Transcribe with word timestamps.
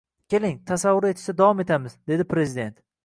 Keling, 0.33 0.55
tasavvur 0.71 1.07
etishda 1.09 1.35
davom 1.43 1.61
etamiz– 1.65 1.97
dedi 2.13 2.27
Prezident. 2.33 2.81